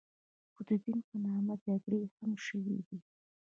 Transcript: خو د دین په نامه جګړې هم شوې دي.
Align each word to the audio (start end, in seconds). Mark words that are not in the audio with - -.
خو 0.53 0.61
د 0.67 0.69
دین 0.83 0.97
په 1.07 1.15
نامه 1.25 1.53
جګړې 1.65 2.01
هم 2.17 2.31
شوې 2.45 2.77
دي. 2.87 2.97